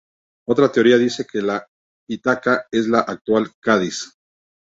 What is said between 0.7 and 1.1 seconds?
teoría